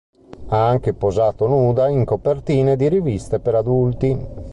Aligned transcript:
Ha 0.47 0.65
anche 0.67 0.95
posato 0.95 1.45
nuda 1.45 1.87
in 1.87 2.05
copertine 2.05 2.75
di 2.75 2.87
riviste 2.89 3.39
per 3.39 3.53
adulti. 3.53 4.17